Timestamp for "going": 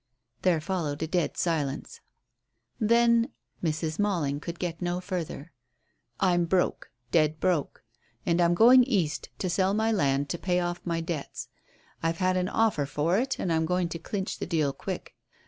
8.55-8.83, 13.67-13.89